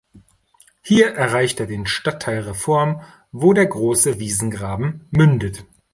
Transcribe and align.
Hier 0.81 1.09
erreicht 1.11 1.59
er 1.59 1.67
den 1.67 1.85
Stadtteil 1.85 2.39
Reform, 2.39 3.03
wo 3.31 3.53
der 3.53 3.67
Große 3.67 4.17
Wiesengraben 4.19 5.07
mündet. 5.11 5.63